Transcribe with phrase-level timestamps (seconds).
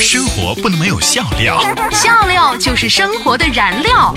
[0.00, 4.14] 生活不能没有笑料，笑料就是生活的燃料。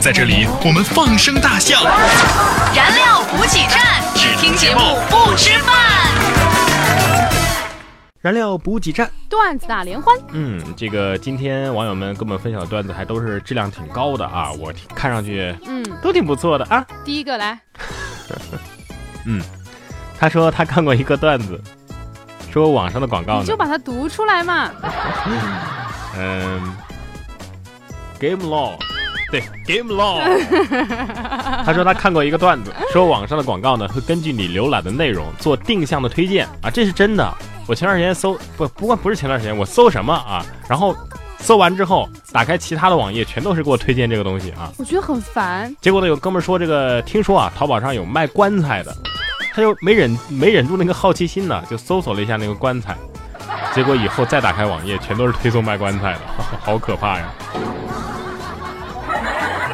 [0.00, 1.84] 在这里我们放声大笑，
[2.74, 5.74] 燃料补给站，只听节目不吃饭。
[8.20, 10.14] 燃料补给站，段子大联欢。
[10.32, 16.84] 嗯，这个今天网友们跟我们分享的段子还都是质量挺高的啊，我挺看上去嗯，都挺不错的啊。
[17.04, 17.58] 第一个来，
[19.24, 19.40] 嗯，
[20.18, 21.60] 他说他看过一个段子，
[22.52, 24.70] 说网上的广告呢你就，把它读出来嘛。
[26.18, 26.76] 嗯
[28.20, 28.72] ，Game Law，
[29.30, 30.20] 对，Game Law。
[31.64, 37.34] 他说他看过一个段子，说网上的广告呢会根据你浏览的内容做定向的推荐啊，这是真的。
[37.66, 40.94] 我前段时间搜不不过不是前段时间，我搜什么啊，然后
[41.38, 44.70] 搜完之后打开其他的网页，全都是给我推荐这个东西啊。
[44.76, 45.74] 我觉得很烦。
[45.80, 48.94] 结果呢，有哥们儿说这个，听说啊，淘宝上有卖棺材的，
[49.54, 52.96] 他就没忍没忍住那个好奇心呢，就搜索了一下那个棺材，
[53.74, 56.20] 结果以后再打开网页，全都是推送卖棺材的，
[56.60, 57.32] 好可怕呀！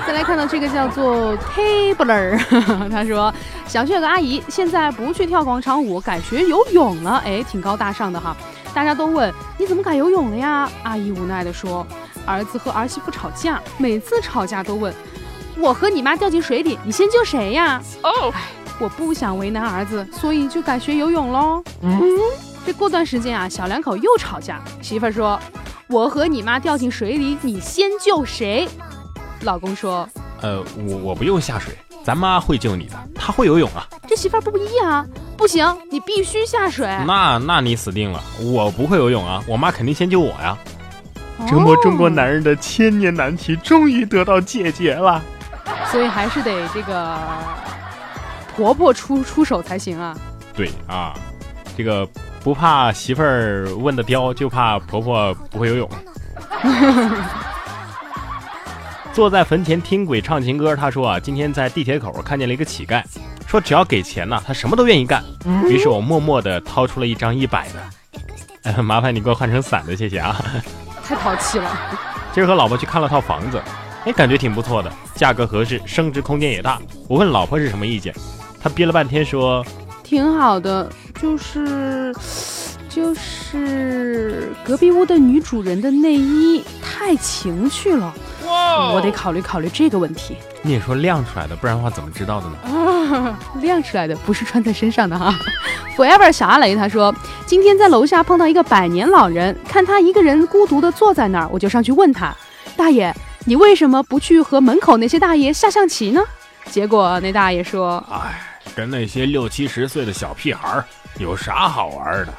[0.06, 2.38] 再来看到这个叫做 Tabler，
[2.90, 3.32] 他说
[3.66, 8.36] 小区有个阿姨现在不去跳广场舞，改学游泳了，哎，挺高大上的哈。
[8.74, 10.70] 大家都问你怎么改游泳了呀？
[10.82, 11.86] 阿姨无奈的说，
[12.24, 14.92] 儿子和儿媳妇吵架，每次吵架都问
[15.58, 17.82] 我和你妈掉进水里，你先救谁呀？
[18.02, 18.40] 哦，哎，
[18.78, 21.62] 我不想为难儿子，所以就改学游泳喽。
[21.82, 22.00] 嗯，
[22.64, 25.38] 这过段时间啊，小两口又吵架，媳妇儿说
[25.88, 28.68] 我和你妈掉进水里，你先救谁？
[29.42, 30.08] 老公说
[30.42, 33.86] 呃，我我不用下水，咱妈会救你的，她会游泳啊。
[34.06, 35.04] 这媳妇儿不依啊，
[35.36, 36.86] 不行，你必须下水。
[37.06, 40.56] 那那你死定了，我不会游泳啊，我妈肯定先救我呀。
[41.38, 45.22] 哦折磨中国男人的千年难题终于得到解决了。
[45.86, 47.16] 所以还是得这个
[48.58, 50.18] 婆婆出出手才行啊。
[50.52, 51.14] 对啊，
[51.76, 52.04] 这个
[52.42, 55.88] 不怕媳妇儿问的刁，就怕婆婆不会游泳。
[59.14, 63.00] 坐在坟前听鬼唱情歌，他说啊，今天在地铁口看见了一个乞丐，
[63.46, 65.22] 说只要给钱呢，他什么都愿意干。
[65.68, 67.74] 于是我默默的掏出了一张一百的，
[68.72, 70.44] 呃， 麻烦你给我换成散的，谢谢啊。
[71.04, 71.70] 太淘气了，
[72.32, 73.62] 今儿和老婆去看了套房子，
[74.04, 76.80] 哎，感觉挺不错的，价格合适，升值空间也大。
[77.08, 78.12] 我问老婆是什么意见，
[78.62, 79.64] 她憋了半天说，
[80.02, 82.14] 挺好的，就是
[82.88, 88.12] 就是隔壁屋的女主人的内衣太情趣了，
[88.92, 90.36] 我得考虑考虑这个问题。
[90.62, 92.56] 你也说亮出来的，不然的话怎么知道的呢？
[92.62, 95.34] 啊亮出来的不是穿在身上的哈。
[95.96, 97.14] Forever 小阿雷他说，
[97.46, 102.34] 今天在楼下碰到一个百年老人，看他一个人孤独的坐在那儿，我就上去问他，
[102.76, 103.14] 大爷，
[103.44, 106.20] 你为什么不去和门口那些大爷下象棋呢？
[106.70, 108.40] 结果那大爷说，哎，
[108.74, 110.84] 跟那些六七十岁的小屁孩儿
[111.18, 112.32] 有啥好玩的？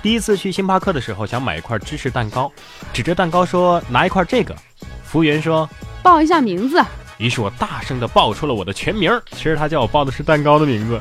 [0.00, 2.50] 第一次去星巴克的时候，想买一块芝士蛋糕，
[2.92, 4.54] 指着蛋糕说拿一块这个。
[5.02, 5.68] 服务员说，
[6.02, 6.82] 报一下名字。
[7.18, 11.00] 于是我大声的报出了我的全名，其实他叫我报的是蛋糕的名字。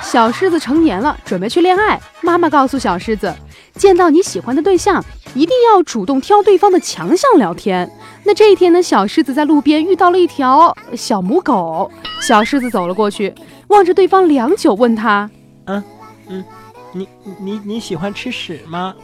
[0.00, 2.00] 小狮子成年了，准备去恋爱。
[2.20, 3.34] 妈妈告诉小狮子，
[3.74, 7.90] 见到你喜欢的对象，一定要主动挑对方的强项聊天。
[8.28, 11.90] 那这一天呢，小狮子在路边遇到了一条小母狗，
[12.20, 13.34] 小狮子走了过去，
[13.68, 15.30] 望着对方良久，问他
[15.64, 15.82] 嗯
[16.28, 16.44] 嗯
[16.92, 17.08] 你
[17.38, 18.94] 你你喜欢吃屎吗？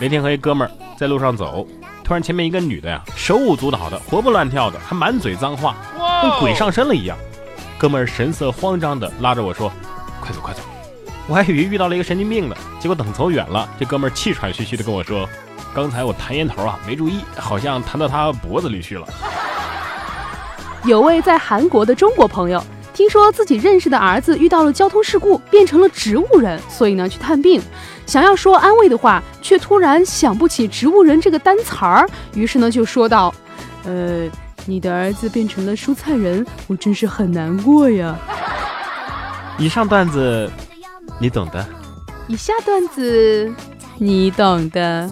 [0.00, 1.66] 那天和一哥们儿在路上走，
[2.02, 5.76] 突然前面一个女的呀，手舞足蹈的，活蹦乱跳的，还满嘴脏话，
[6.22, 7.14] 跟鬼上身了一样。
[7.76, 9.70] 哥们儿神色慌张的拉着我说
[10.18, 10.62] ：“快走快走！”
[11.28, 15.28] 我还以为遇到了一个神经病呢，结果等走远了，这哥们儿气喘吁吁的跟我说
[15.74, 19.06] ：“刚才我弹烟头啊，没注意，好像弹到他脖子里去了。
[20.84, 27.62] 有位在韩国的中国朋友，听说自己认识的儿子遇到了交通事故，变成了植物人，所以呢去探病，
[28.06, 33.32] 想要说安慰的话，却突然想不起“植物人”这个单词儿，于是呢就说道
[33.84, 34.28] ：“呃，
[34.64, 38.18] 你的儿子变成了蔬菜人，我真是很难过呀。”
[39.58, 40.50] 以上段子
[41.18, 41.64] 你懂的。
[42.26, 43.52] 以下段子
[43.98, 45.10] 你懂的。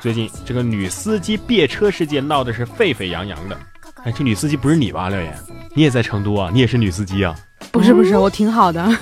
[0.00, 3.58] 最近这个女司机别车事件闹得是沸沸扬扬的。
[4.04, 5.34] 哎，这女司机不是你吧，廖岩？
[5.74, 6.50] 你也在成都啊？
[6.52, 7.34] 你也是女司机啊？
[7.72, 8.96] 不是不是，我挺好的。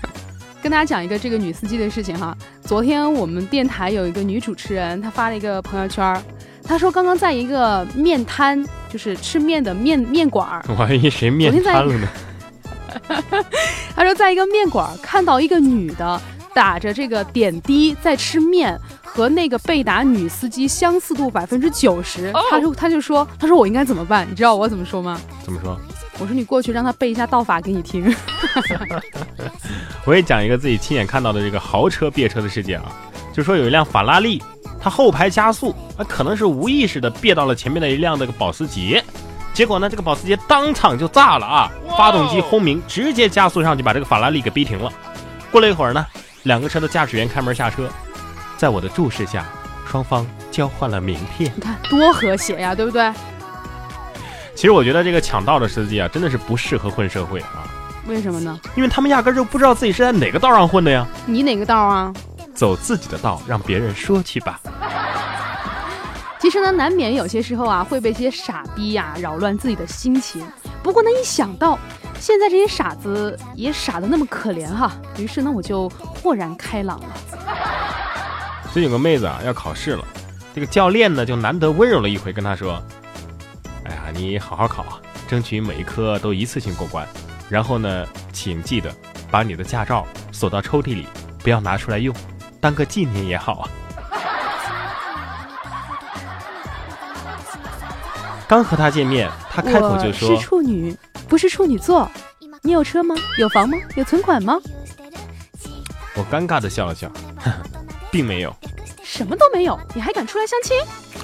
[0.62, 2.36] 跟大家讲一个这个女司机的事情哈。
[2.62, 6.22] 昨天我们电台有一个女主持人，她发了一个朋友圈，
[6.62, 12.08] 她说刚刚在一个面摊，就是吃面的面面馆儿，我还以为谁面瘫了呢。
[13.96, 16.20] 她说在一个面馆儿看到一个女的
[16.54, 22.32] 打着这个点滴在吃面，和那个被打女司机相似度百分之九十。
[22.50, 24.26] 他说他就说他说我应该怎么办？
[24.30, 25.20] 你知道我怎么说吗？
[25.44, 25.78] 怎么说？
[26.18, 28.14] 我说你过去让他背一下道法给你听。
[30.04, 32.92] 我也讲一个自己亲眼看到的这个豪车别车的事件啊，
[33.32, 34.42] 就说有一辆法拉利，
[34.80, 39.02] 它后排加速，那可能是无意识的别到了前面的一辆那个保时捷，
[39.54, 41.70] 结果呢，这个保时捷当场就炸了啊！
[41.96, 44.92] 发动机轰鸣，直接加速上去把这个法拉利给逼停了。
[45.50, 46.06] 过了一会儿呢，
[46.44, 47.88] 两个车的驾驶员开门下车，
[48.56, 49.44] 在我的注视下，
[49.86, 51.52] 双方交换了名片。
[51.54, 53.12] 你看多和谐呀，对不对？
[54.54, 57.68] 其实我觉得这个抢道的司机啊，真的是不适合混社会啊，
[58.06, 58.58] 为什么呢？
[58.74, 61.06] 因为他们压根儿就不知道自己是在哪个道上混的呀。
[61.26, 62.12] 你哪个道啊？
[62.54, 64.60] 走自己的道，让别人说去吧。
[66.40, 70.42] 其实呢，难免有些时候啊，会被些傻逼呀、扰乱自己的心情。
[70.82, 71.78] 不过呢，一想到
[72.20, 77.06] 现在这些傻子也傻的那么可怜哈，于是呢，我就豁然开朗了。
[78.72, 80.04] 最近有个妹子啊要考试了，
[80.54, 82.80] 这个教练呢就难得温柔了一回，跟她说
[83.84, 87.08] ：“哎呀，你好好考啊，争取每一科都一次性过关。
[87.48, 88.94] 然后呢，请记得
[89.30, 91.06] 把你的驾照锁到抽屉里，
[91.42, 92.14] 不要拿出来用，
[92.60, 93.68] 当个纪念也好啊。”
[98.46, 100.94] 刚和她见面，她开口就我说是处女，
[101.30, 102.10] 不是处女座。
[102.60, 103.14] 你有车吗？
[103.38, 103.78] 有房吗？
[103.94, 104.58] 有存款吗
[106.14, 107.52] ？：“我尴尬的笑了笑，呵呵，
[108.10, 108.54] 并没有。”
[109.02, 110.76] 什么都没有，你还敢出来相亲？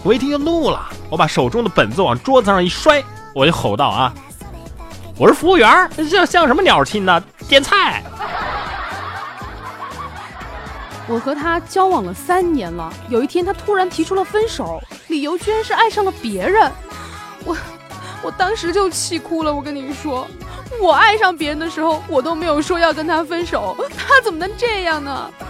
[0.02, 3.04] 我一听就怒了，我把手中的本子往桌子上一摔，
[3.34, 4.14] 我就吼道：“啊，
[5.18, 7.22] 我是服务员儿，这像什么鸟亲呢？
[7.48, 8.02] 点菜！”
[11.08, 16.70] 我和他交往了三年了，有一天他突然提出了分手，理由居然是爱上了别人。
[17.44, 17.56] 我，
[18.26, 19.54] 我当时就气哭了。
[19.54, 20.26] 我跟你说，
[20.80, 25.30] 我爱上别人的时候，我都没有说要跟他分手，他怎么能这样呢？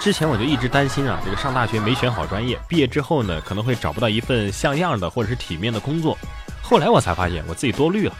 [0.00, 6.16] 之前我就一直担心啊，这个上大学没选好专业，毕业之后呢，可能会找不到一份像样的或者是体面的工作。
[6.62, 8.14] 后来我才发现我自己多虑了，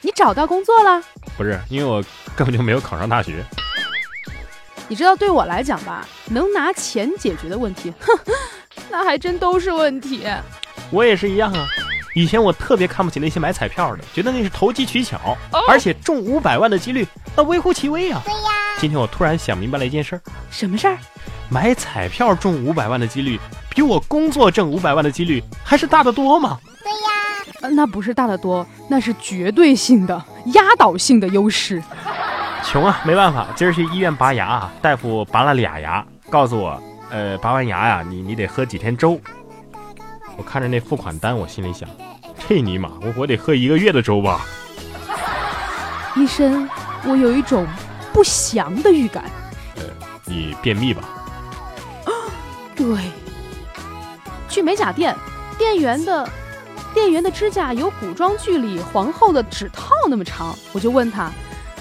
[0.00, 1.02] 你找到工作了？
[1.36, 2.02] 不是因为我
[2.34, 3.44] 根本就没有考上大学。
[4.88, 8.18] 你知道，对我来讲吧，能拿钱解决的问题，哼，
[8.90, 10.26] 那还真都是问题。
[10.92, 11.66] 我也是一样啊。
[12.14, 15.36] 以前我特别看不起那些买彩票的，觉得那是投机取巧，
[15.66, 18.20] 而且中五百万的几率那微乎其微啊。
[18.24, 18.50] 对呀。
[18.78, 20.98] 今天我突然想明白了一件事儿，什么事儿？
[21.48, 23.40] 买彩票中五百万的几率，
[23.70, 26.58] 比我工作挣五百万的几率还是大得多嘛。
[27.62, 31.80] 呃那不是大得多，那是绝对性的、压倒性的优势。
[32.64, 39.18] 穷啊，没办法，今儿去医院拔牙，大夫拔了俩牙，告诉我，呃，拔完牙呀，你你得喝几天粥。
[40.42, 41.88] 我看着那付款单，我心里想，
[42.48, 44.44] 这尼玛，我我得喝一个月的粥吧。
[46.16, 46.68] 医生，
[47.04, 47.64] 我有一种
[48.12, 49.22] 不祥的预感。
[49.76, 49.82] 呃
[50.24, 51.04] 你便秘吧？
[52.74, 53.12] 对，
[54.48, 55.14] 去美甲店，
[55.56, 56.28] 店员的
[56.92, 61.30] 店员的指甲有古装剧里皇后的指套那么长，我就问他，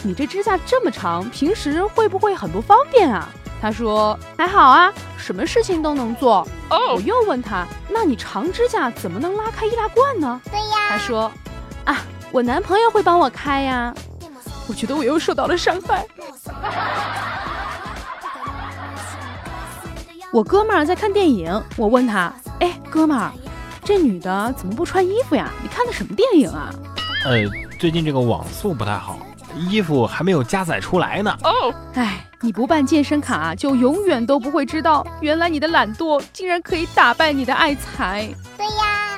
[0.03, 3.27] 你这指甲这么长，平时会不会很不方便啊？
[3.61, 6.47] 他说还好啊，什么事情都能做。
[6.69, 10.41] 哦我又问他，那你长指甲怎么能拉开易拉罐呢？
[10.45, 11.31] 对呀，他说
[11.85, 11.97] 啊，
[12.31, 13.93] 我男朋友会帮我开呀。
[14.67, 16.05] 我觉得我又受到了伤害。
[20.33, 23.31] 我哥们儿在看电影，我问他，哎，哥们儿，
[23.83, 25.51] 这女的怎么不穿衣服呀？
[25.61, 26.73] 你看的什么电影啊？
[27.25, 27.37] 呃，
[27.77, 29.19] 最近这个网速不太好，
[29.56, 31.38] 衣服还没有加载出来呢。
[31.44, 38.29] 哦，哎，你不办健身卡，就永远都不会知道，原来你的懒惰竟然可以打败你的爱财。
[38.58, 39.17] 对呀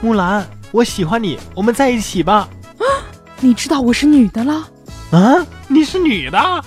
[0.00, 2.48] 木兰，我喜欢你，我们在一起吧。
[2.78, 2.84] 啊
[3.40, 4.68] 你知道我是女的了。
[5.12, 6.64] 啊，你是女的？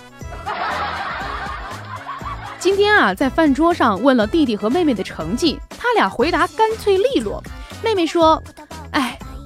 [2.59, 7.43] 今天啊，在饭桌上问了弟弟和妹妹的成绩，他俩回答干脆利落。
[7.83, 8.41] 妹妹说
[8.79, 8.82] ：“哎，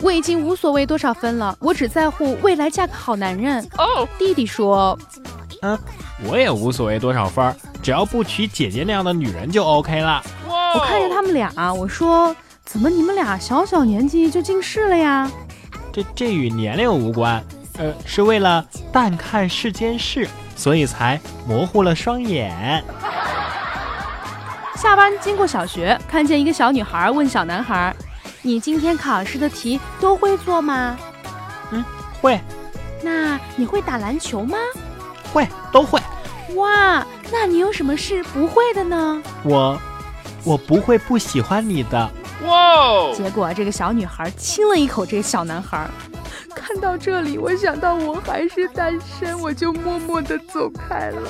[0.02, 3.62] 我已经无所谓多少分了，我只在乎未来嫁个好男人。
[3.78, 4.98] 哦，”弟弟说
[5.62, 5.78] 嗯，
[6.24, 10.22] 我也无所谓多少分儿，只要不娶姐姐那样的女人就 OK 了。
[10.48, 15.30] 哇！：“我看着他们俩，我说怎么你们俩小小年纪就近视了呀？
[15.92, 17.44] 这这与年龄无关，
[17.80, 22.84] 呃，是为了淡看世间事，所以才模糊了双眼。
[24.76, 27.96] 下班经过小学，看见一个小女孩问小男孩
[28.48, 30.98] ：“你今天考试的题都会做吗？
[31.72, 31.84] 嗯
[32.22, 32.40] 会
[33.04, 34.58] 那你会打篮球吗？
[35.34, 36.00] 会都会，
[36.56, 39.78] 哇，那你有什么事不会的呢？”我
[40.46, 42.10] 我不会不喜欢你的。
[42.46, 43.14] 哇！
[43.14, 45.86] 结果这个小女孩亲了一口这个小男孩。
[46.56, 51.30] 看到这里，我想到我还是单身，我就默默的走开了。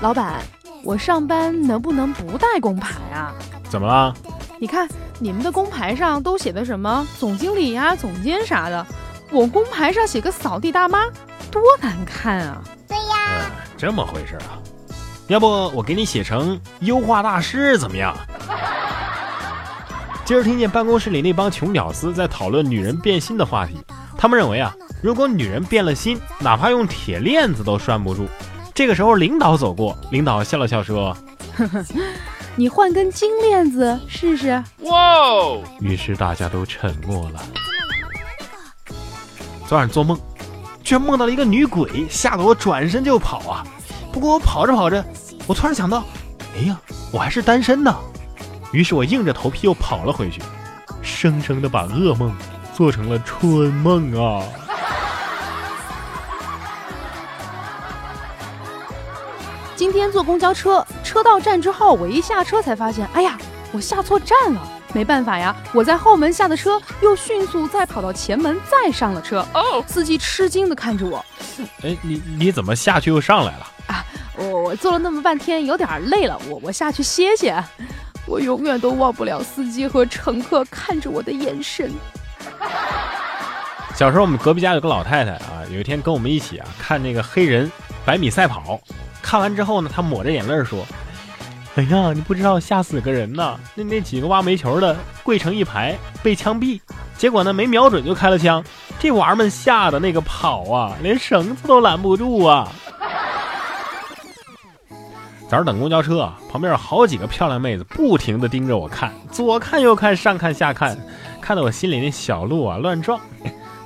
[0.00, 0.40] 老板，
[0.84, 3.34] 我上班能不能不带工牌啊？
[3.68, 4.14] 怎么了？
[4.62, 4.86] 你看
[5.18, 8.86] 你们的工牌上都写的什么总经理呀、总监啥的，
[9.32, 11.04] 我工牌上写个扫地大妈，
[11.50, 12.62] 多难看啊！
[12.86, 14.62] 对呀嗯，这么回事啊？
[15.26, 18.16] 要不我给你写成优化大师怎么样？
[20.24, 23.84] 今儿听见办公室里那帮穷屌丝在讨论女人变心的话题，
[24.16, 28.28] 他们认为啊，如果女人变了心，哪怕用铁链子都拴不住。
[28.72, 31.16] 这个时候，领导走过，领导笑了笑说
[32.54, 34.62] 你换根金链子试试。
[34.84, 37.42] ：“哇哦！”于是大家都沉默了。
[39.66, 40.18] 昨晚做梦，
[40.84, 43.66] 居然梦到了一个女鬼，吓得我转身就跑啊！
[44.12, 45.02] 不过我跑着跑着，
[45.46, 46.04] 我突然想到，
[46.54, 46.78] 哎呀，
[47.10, 47.96] 我还是单身呢。
[48.70, 50.42] 于是我硬着头皮又跑了回去，
[51.00, 52.36] 生生的把噩梦
[52.74, 54.44] 做成了春梦啊！
[60.02, 63.38] 天坐公交车，车到站之后，我一下车才发现，哎呀，
[63.70, 64.60] 我下错站了。
[64.92, 69.46] 没办法呀，我在后门下的车，又迅速再跑到前门，再上了车。
[69.54, 71.24] 哦，司机吃惊的看着我，
[71.84, 73.66] 哎，你你怎么下去又上来了？
[73.86, 74.04] 啊
[74.36, 77.62] 我我坐了那么半天，有点累了，我我下去歇歇。
[78.26, 81.92] 我永远都忘不了司机和乘客看着我的眼神。
[83.94, 87.70] 小时候我们隔壁家有个老太太啊，有一天跟我们一起啊看那个黑人
[88.04, 88.80] 百米赛跑，
[89.22, 90.84] 看完之后呢，他抹着眼泪说
[91.76, 93.56] ：“哎呀，你不知道吓死个人呐！
[93.74, 96.80] 那那几个挖煤球的跪成一排被枪毙，
[97.16, 98.62] 结果呢没瞄准就开了枪，
[98.98, 102.68] 这娃们吓得那个跑啊，连绳子都拦不住啊！”
[105.48, 110.98] 早上等公交车，旁边有好几个漂亮妹子不停地盯着我看，左看右看，上看下看，
[111.40, 113.20] 看得我心里那小鹿啊乱撞。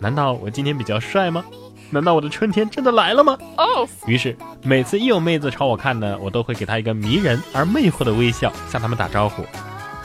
[0.00, 1.44] 难道我今天比较帅吗？
[1.90, 3.36] 难道我的春天真的来了吗？
[3.56, 3.88] 哦。
[4.06, 9.44] 于是每次一有妹子朝我看呢，我都会给她一个迷人而魅惑的微笑，向她们打招呼。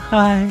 [0.09, 0.49] 嗨。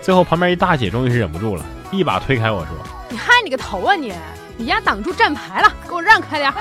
[0.00, 2.74] 最后旁边一大姐终于是忍不住了，一把推开我说
[3.08, 4.12] ：“你嗨你个头啊你！
[4.56, 6.52] 你丫挡住站牌了，给我让开点。”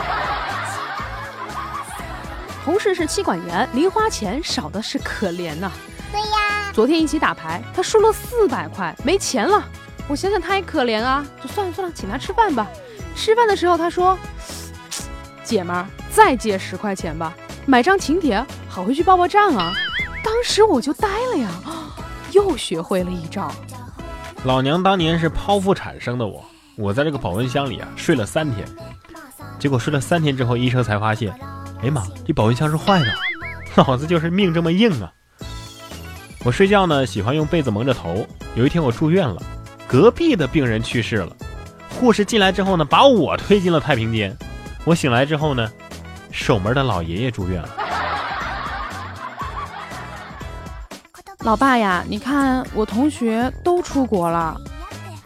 [2.64, 5.72] 同事是妻管严，零花钱少的是可怜呐、
[6.12, 9.64] 对呀，昨天一起打牌，他输了四百块，没钱了。
[10.08, 12.68] 我想想他也可怜啊，就算了算了，请他吃饭吧。
[13.16, 14.18] 吃饭的时候他说
[15.44, 17.34] ：“姐们儿，再借十块钱吧，
[17.66, 19.74] 买张请帖，好回去报报账啊。”
[20.24, 21.50] 当时我就呆了呀，
[22.32, 23.52] 又学会了一招。
[24.44, 26.44] 老娘当年是剖腹产生的我，
[26.76, 28.68] 我在这个保温箱里啊睡了三天，
[29.60, 31.32] 结果睡了三天之后，医生才发现，
[31.82, 33.14] 哎呀妈，这保温箱是坏的，
[33.84, 35.12] 老子就是命这么硬啊！
[36.44, 38.26] 我睡觉呢喜欢用被子蒙着头，
[38.56, 39.42] 有一天我住院了，
[39.88, 41.36] 隔壁的病人去世了，
[42.02, 44.36] 护士进来之后呢，把我推进了太平间，
[44.86, 45.72] 我醒来之后呢，
[46.32, 47.70] 守门的老爷爷住院了。
[51.46, 54.58] 老爸呀，你看我同学都出国了，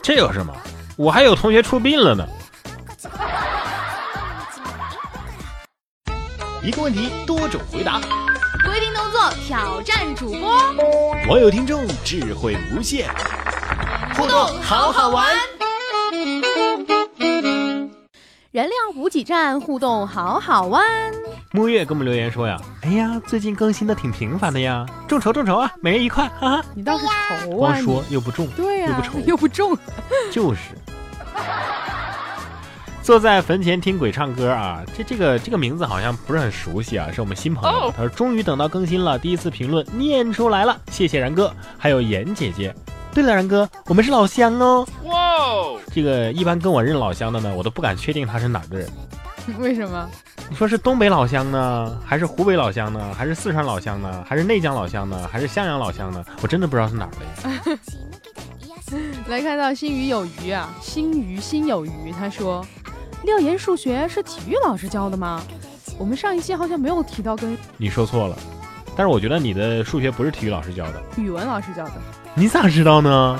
[0.01, 0.53] 这有什么？
[0.97, 2.27] 我还有同学出殡了呢。
[6.61, 8.01] 一个问题多种回答，
[8.65, 10.57] 规定动作挑战主播，
[11.29, 13.09] 网友听众智慧无限，
[14.17, 15.33] 互动好好玩。
[18.55, 20.81] 燃料补给站互动好好玩。
[21.51, 26.65] 木月给我们留言说呀，哎呀，最近更新的挺频繁的呀，众筹众筹啊，每人一块，哈哈。
[26.73, 29.77] 你倒是愁啊光说又不中，对呀、又不愁，又不中。
[30.31, 30.59] 就是。
[33.03, 37.91] 坐在坟前听鬼唱歌啊，这这个这个名字好像不是很熟悉啊，是我们新朋友。
[37.91, 42.73] 他说终于等到更新了，第一次评论念出来了，谢谢然哥，还有严姐姐。
[43.15, 44.85] 对了，然哥，我们是老乡哦。
[45.05, 48.89] 哇哦，这个一般跟我认老乡的呢，我都不敢确定他是哪儿的人。
[49.57, 50.09] 为什么？
[50.49, 56.25] 你说是东北老乡呢，还是湖北老乡呢，还是四川老乡呢，还是内江老乡呢，还是襄阳老乡呢？
[56.41, 57.79] 我真的不知道是哪儿的呀。
[59.29, 62.65] 来看到心鱼有余啊，心鱼心有余，他说，
[63.23, 65.41] 廖岩数学是体育老师教的吗？
[65.97, 68.37] 我们上一期好像没有提到跟你说错了，
[68.95, 71.93] 但是我觉得你的数学不是体育老师教的，语文老师教的。
[72.33, 73.39] 你咋知道呢？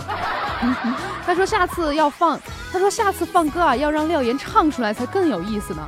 [1.26, 2.40] 他说下次要放，
[2.72, 5.88] 他说下次放歌啊，要让廖岩唱出来才更有意思呢。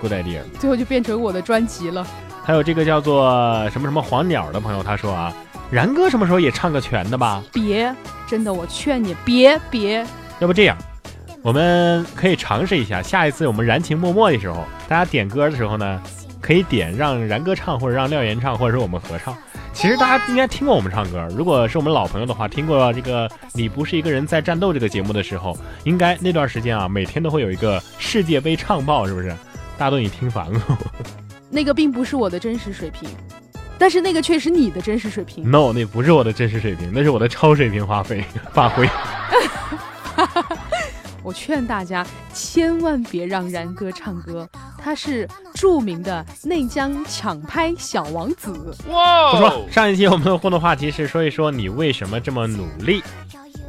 [0.00, 0.40] Good idea。
[0.58, 2.06] 最后就变成我的专辑了。
[2.44, 3.30] 还有这个叫做
[3.70, 5.32] 什么什么黄鸟的朋友，他说啊，
[5.70, 7.42] 然哥什么时候也唱个全的吧？
[7.52, 7.94] 别，
[8.26, 10.04] 真的，我劝你别别。
[10.40, 10.76] 要不这样，
[11.42, 16.02] 我们可以尝试一下，下一次我们燃情脉脉的时候，大家点歌的时候呢，
[16.42, 19.34] 可以点让然哥唱，或者让廖岩唱，或者是我们合唱。
[19.72, 29.30] 其实大家应该听过我们唱歌，如果是我们老朋友的话，听过这个《你不是一个人在战斗》这个节目的时候，应该那段时间啊，每天都会有一个世界杯唱报，是不是？
[29.78, 30.78] 大家都已经听烦了。
[31.48, 33.08] 那个并不是我的真实水平，
[33.78, 35.50] 但是那个却是你的真实水平。
[35.50, 38.22] No，那不是我的真实水平，那是我的超水平发挥
[38.52, 38.86] 发挥。
[41.22, 48.52] 我劝大家千万别让然哥唱歌，他是著名的内江抢拍小王子。
[48.84, 48.90] 不
[49.38, 53.02] 说，上一期我们的互动话题是说一说你为什么这么努力。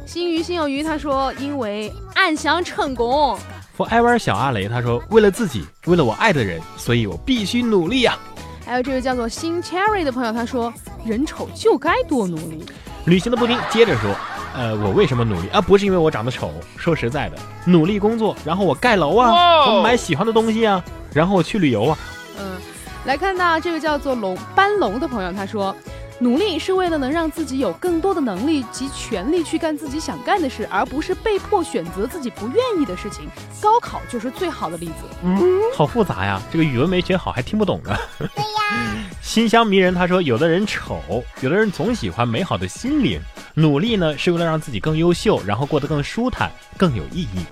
[0.06, 3.38] 心鱼心有余，他说因为暗想成功。
[3.76, 8.18] Forever 小阿雷他说，为了自己，为了我爱的人，所以我必须努力啊。
[8.66, 10.72] 还有这位叫做新 Cherry 的朋友，他说
[11.04, 12.64] 人丑就该多努力。
[13.06, 14.14] 旅行的布丁接着说，
[14.54, 15.60] 呃，我为什么努力啊？
[15.60, 19.30] 不是因为我长得丑，说实在的，努力工作，然后我盖楼啊，
[19.68, 20.82] 我买喜欢的东西啊，
[21.12, 21.98] 然后我去旅游啊。
[22.38, 22.56] 嗯，
[23.04, 25.74] 来看到这个叫做龙班龙的朋友，他说。
[26.20, 33.26] 努力是为了能让自己有更多的能力及权利去干自己想干的事，而不是被迫选择自己不愿意的事情。
[33.60, 34.92] 高考就是最好的例子。
[35.24, 37.96] 嗯，好复杂呀，这个语文没学好还听不懂呢。
[38.18, 38.94] 对呀。
[39.20, 41.00] 心香迷人他说，有的人丑，
[41.40, 43.20] 有的人总喜欢美好的心灵。
[43.54, 47.44] 努力呢是为了让自己更优秀，然后过得更舒坦、更有意义。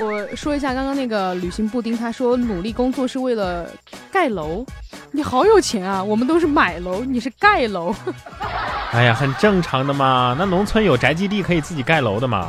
[0.00, 3.68] 我说一下刚刚那个旅行布丁，他说努力工作是为了
[4.10, 4.64] 盖楼。
[5.12, 6.02] 你好有钱啊！
[6.02, 7.92] 我们都是买楼，你是盖楼。
[8.92, 10.36] 哎呀，很正常的嘛。
[10.38, 12.48] 那农村有宅基地可以自己盖楼的嘛。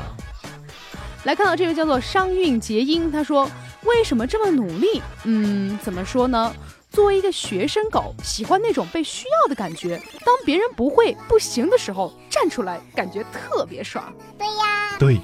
[1.23, 3.49] 来看到这位叫做商运结音，他说
[3.83, 5.01] 为什么这么努力？
[5.23, 6.53] 嗯，怎么说呢？
[6.91, 9.97] 作为一个学生狗，喜欢那种被需要的感觉。
[10.25, 14.11] 当别人不会、不行的时候，站出来，感觉特别爽。
[14.35, 15.21] 对呀，对，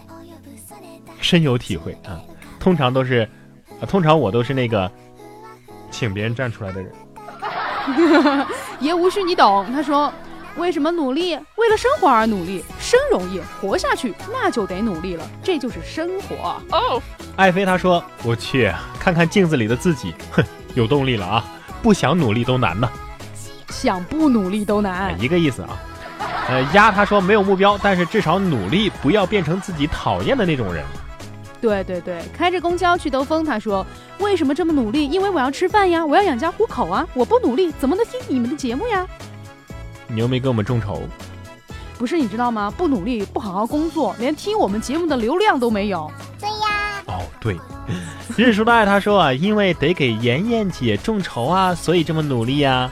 [1.20, 2.22] 深有体会啊。
[2.60, 3.28] 通常都是，
[3.82, 4.92] 啊、通常我都是那个
[5.90, 6.94] 请别人站出来的人。
[8.80, 9.66] 爷无需你懂。
[9.74, 10.14] 他说
[10.58, 11.34] ：“为什么努力？
[11.56, 12.64] 为了生活而努力。
[12.80, 17.02] 生容易，活下去那就得努力了，这就是生活。”哦，
[17.36, 20.44] 爱妃她说：“我去看看镜子里的自己， 哼，
[20.76, 21.44] 有动力了啊！
[21.82, 22.88] 不想努力都难呢。
[23.70, 25.20] 想不努力都哎难。
[25.20, 25.70] 一个意思啊。
[26.50, 30.86] 呃，鸭他说没有目标，但是至少努力，不要变成自己讨厌的那种人。
[31.60, 33.44] 对对对，开着公交去兜风。
[33.44, 33.86] 他说
[34.20, 35.08] ：“为什么这么努力？
[35.10, 37.06] 因为我要吃饭呀，我要养家糊口啊！
[37.14, 39.06] 我不努力怎么能听你们的节目呀？
[40.08, 41.02] 你又没给我们众筹，
[41.98, 42.72] 不是你知道吗？
[42.78, 46.10] 不努力，不好好工作，连听我们节目的流量都没有。
[46.40, 47.58] 对呀，哦，对，
[48.38, 52.90] 日叔的爱他说啊，因为得给妍妍姐众筹啊，所以这么努力呀、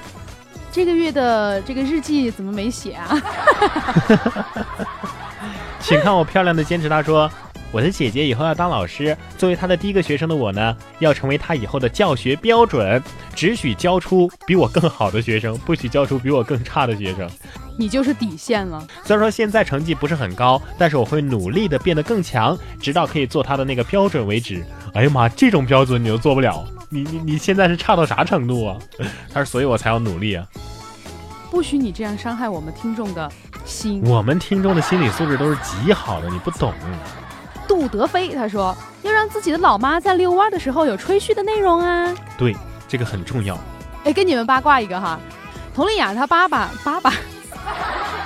[0.72, 3.16] 这个月的这个日记怎么没写啊？
[5.80, 6.90] 请看我漂亮的坚持。
[6.90, 7.30] 他说，
[7.72, 13.02] 我的姐姐以后要当老师，作为她的第一个学生的我呢，要成为她以后的教学标准，
[13.36, 17.30] 只许教出比我更好的学生，不许教出比我更差的学生。
[17.78, 18.82] 你就是底线了。
[19.04, 24.66] 虽然说现在成绩不是很高，但是我会努力的变得更强，直到可以做她的那个标准为止。
[24.94, 28.78] 哎呀妈，这种标准你都做不了，你你你现在是差到啥程度啊？
[29.34, 30.48] 他说，所以我才要努力啊。
[31.56, 33.32] 不许你这样伤害我们听众的
[33.64, 34.04] 心。
[34.06, 36.74] 我们听众的心理素质都是极好的，你不懂。
[37.66, 42.14] 杜德飞他说要让自己的老妈在遛弯的时候有吹嘘的内容啊。
[42.38, 42.54] 对，
[42.90, 43.58] 这个很重要。
[44.04, 45.18] 哎，跟你们八卦一个哈，
[45.74, 47.14] 佟丽娅她爸爸爸爸，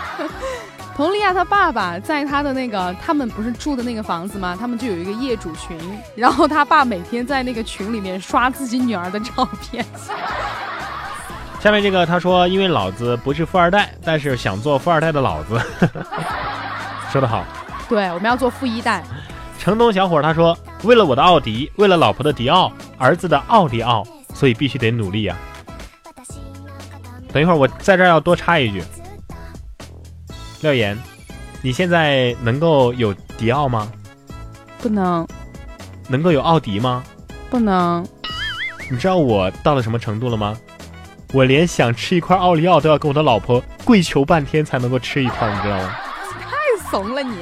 [0.98, 4.58] 佟丽娅她爸爸在他的那个他们不是住的那个房子吗？
[4.60, 5.78] 他们就有一个业主群，
[6.16, 9.86] 然后他爸每天在那个群里面刷自己女儿的照片。
[11.60, 15.60] 下面这个他说，因为老子不是富二代，但是想做富二代的老子，
[17.12, 17.44] 说得好。
[17.90, 19.04] 对，我们要做富一代。
[19.60, 25.36] 城东小伙他说，为了我的奥迪，为了老婆的迪奥，儿子的奥迪奥，所以必须得努力呀、
[27.34, 28.82] 等一会儿我在这儿要多插一句，
[30.62, 30.98] 廖岩，
[31.62, 33.92] 你现在能够有迪奥吗？
[34.82, 35.28] 不能，
[36.08, 37.04] 能够有奥迪吗？
[37.50, 38.08] 不能。
[38.90, 40.58] 你知道我到了什么程度了吗？
[41.32, 45.96] 我连想吃一块奥利奥都要跟我的老婆跪求半天才能够吃一块，你知道吗？
[46.42, 47.38] 太怂了你！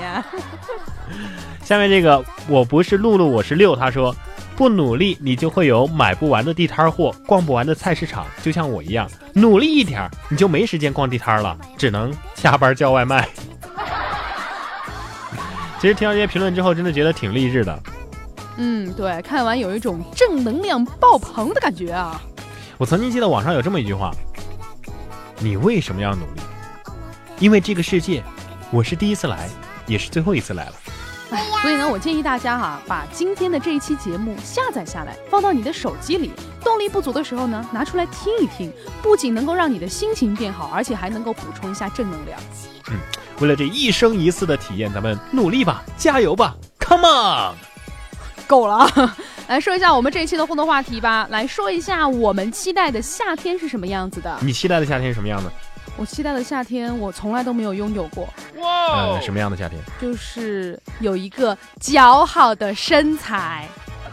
[1.63, 3.75] 下面这个我不是露露，我是六。
[3.75, 4.13] 他说，
[4.57, 13.27] 不努力你就会有买不完的地摊货，逛不完的菜市场，就像我一样，努力一点你就没时间逛地摊了，只能下班叫外卖。
[15.79, 17.79] 其实听到这些评论之后，真的觉得挺励志的。
[18.57, 22.19] 嗯，对，看完有一种正能量爆棚的感觉啊！
[22.77, 24.11] 我曾经记得网上有这么一句话：
[25.39, 26.41] 你为什么要努力？
[27.39, 28.23] 因为这个世界，
[28.71, 29.49] 我是第一次来，
[29.87, 30.73] 也是最后一次来了。
[31.31, 36.31] 哎， 所以呢，我建议大家哈，把今天的这一期节目下载下来，放到你的手机里。
[36.63, 42.39] 动力不足的时候呢，拿出来听一听，不仅能够让你的心情变好，而且还能够补充一下正能量。
[42.91, 42.97] 嗯
[43.39, 47.55] 为了这一生一次的体验，咱们努力吧，加油吧，Come on！
[48.47, 49.17] 够了啊！
[49.49, 51.25] 来说一下我们这一期的互动话题吧。
[51.31, 54.37] 来说一下我们期待的夏天是什么样子的？
[54.41, 55.51] 你期待的夏天是什么样的？
[55.95, 59.81] 我期待的夏天，我从来都没有拥有过，呃，什么样的夏天？
[59.99, 63.67] 就是有一个姣好的身材。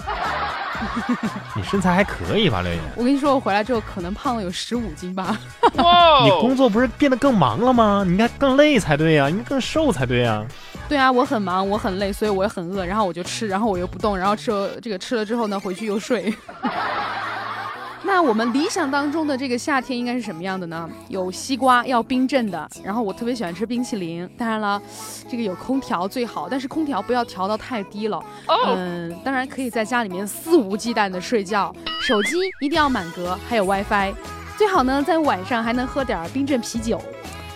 [1.57, 2.81] 你身材还可以吧，刘岩？
[2.97, 5.37] 我跟你说，我回来之后可能胖了有十五斤吧。
[5.77, 8.03] 哇你工作不是变得更忙了吗？
[8.07, 10.44] 你应该更累才对呀，应该更瘦才对呀。
[10.88, 16.33] 对啊，我很忙，我很累，所以我也很饿，然后我就吃，然后我又不动，然后吃了这个吃了之后呢，回去又睡。
[18.07, 20.88] 那我们理想当中的这个夏天应该是什么样的呢？
[21.09, 24.29] 有西瓜，要冰镇的，然后我特别喜欢吃冰淇淋。
[24.37, 24.81] 当然了，
[25.27, 28.23] 这个有空调最好，但是空调不要调到太低了。
[28.66, 34.12] 嗯，当然可以在家里面肆无忌惮的睡觉，手机一定要满格，还有 WiFi，
[34.59, 37.01] 最好呢在晚上还能喝点冰镇啤酒。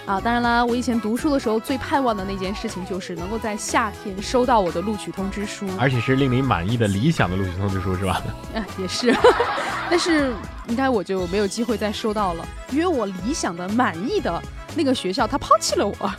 [0.09, 8.23] 啊，当然啦，我以前读书的时候最盼望的那件事情就是能够在夏天收到我的录取通知书，而且是令你满意的理想的录取通知书，是吧？
[8.57, 9.15] 啊，也是，
[9.91, 10.33] 但是
[10.69, 14.43] 应该我就没有机会再收到了，因为我理想的满意的
[14.75, 16.11] 那个学校他抛弃了我。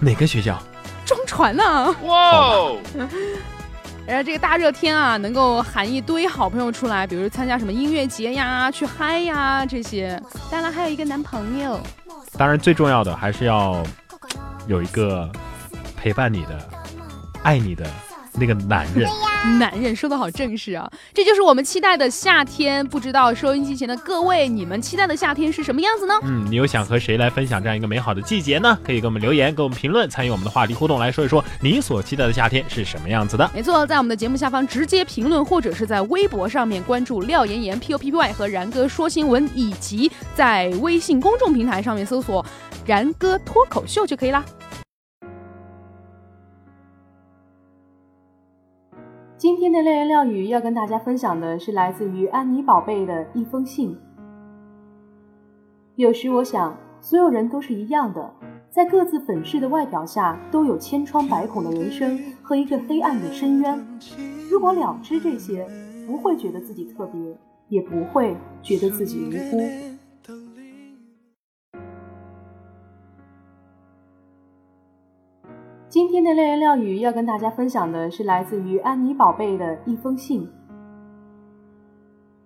[0.00, 0.62] 哪个学校？
[1.06, 1.96] 中传呢？
[2.02, 2.72] 哇！
[4.06, 10.20] 然后这个大热天啊，能够喊一堆好朋友出来，比如参加什么音乐节呀、去嗨呀这些。
[10.50, 11.80] 当然还有一个男朋友。
[12.36, 13.82] 当然，最重要的还是要
[14.66, 15.30] 有一个
[15.96, 16.58] 陪伴你的、
[17.42, 17.86] 爱你的
[18.34, 19.08] 那个男人。
[19.58, 20.90] 男人说的好正式啊！
[21.12, 22.84] 这就是我们期待的夏天。
[22.86, 26.14] 不知道收音机前的各位，你们期待的夏天是什么样子呢？
[26.22, 28.78] 嗯，你有想和谁来分享这样一个美好的季节呢？
[28.82, 33.50] 可以给我们留言，给我们评论，参与我们的话题互动，来说一说你所期待的夏天是什么样子的。
[33.52, 42.44] 没错，在我们的节目下方直接评论，或者是在微博上面关注廖岩岩 P O P P Y 和然哥说新闻，以及在微信公众平台上面搜索
[42.86, 44.42] “然哥脱口秀”就可以啦。
[49.64, 53.96] 今天的廖言廖语要跟大家分享的是来自于安妮宝贝的一封信。
[55.96, 58.30] 有时我想，所有人都是一样的，
[58.68, 63.82] 在各自粉饰的外表下，都有千疮百孔的人生和一个黑暗的深渊。
[64.50, 65.66] 如果了知这些，
[66.06, 67.34] 不会觉得自己特别，
[67.68, 69.93] 也不会觉得自己无辜。
[76.14, 80.48] 今天的廖言廖语要跟大家分享的是来自于安妮宝贝的一封信。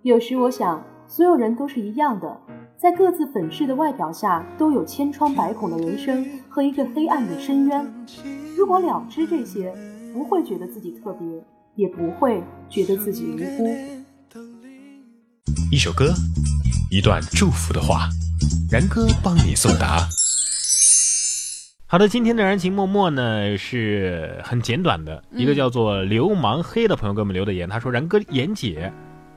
[0.01, 2.35] 有时我想，所有人都是一样的，
[2.79, 7.85] 在各自粉饰的外表下，都有千疮百孔的人生和一个黑暗的深渊。
[8.57, 9.71] 如果了知这些，
[10.15, 11.27] 不会觉得自己特别，
[11.75, 13.69] 也不会觉得自己无辜。
[15.71, 16.11] 一首歌，
[16.89, 18.09] 一段祝福的话，
[18.71, 20.07] 然哥帮你送达。
[21.91, 28.93] 好的，今天的燃情脉脉呢是很简短的，一个叫做流氓黑的朋友给我们留的言，他说：“然哥，严姐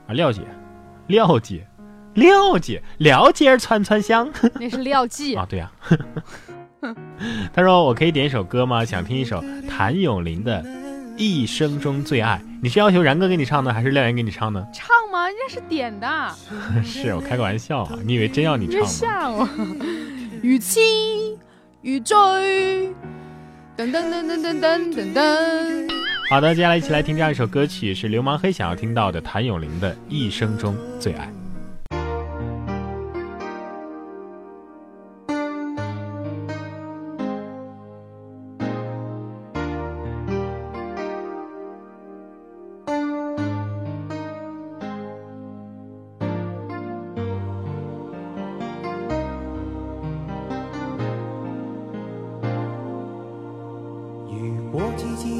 [0.07, 0.41] 啊，廖姐，
[1.07, 1.65] 廖姐，
[2.13, 5.71] 廖姐，廖姐儿串串香， 那是廖记 啊，对呀。
[7.51, 8.85] 他说：“我可以点一首歌吗？
[8.85, 10.61] 想听一首谭咏麟的
[11.17, 12.39] 《一生中最爱》。
[12.61, 14.63] 你是要求然哥给你唱呢，还是廖岩给你唱呢？
[14.71, 15.25] 唱吗？
[15.27, 16.07] 人家是点的。
[16.83, 18.85] 是我开个玩笑啊，你以为真要你唱吗？
[18.85, 19.49] 吓我，
[20.43, 20.79] 雨期。”
[21.83, 22.15] 雨追，
[23.75, 25.89] 噔噔噔噔噔噔噔噔。
[26.29, 31.25] 好的，接下来一起来听这样一首歌曲，是流氓黑想要听到的谭咏麟的《一生中最爱》。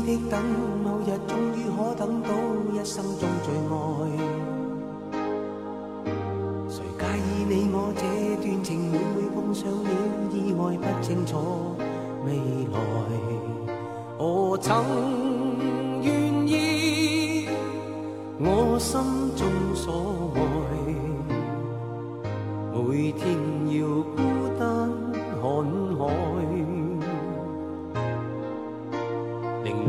[0.06, 0.44] 的等，
[0.84, 2.30] 某日终于可等到
[2.74, 4.43] 一生中最爱。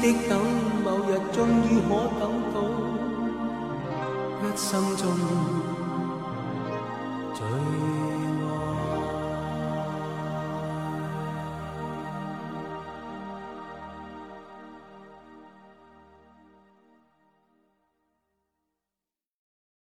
[0.00, 0.40] 的等，
[0.84, 1.36] 某日终
[1.68, 2.22] 于可等
[2.54, 2.56] 到，
[4.42, 5.02] 一生中
[7.34, 8.07] 最。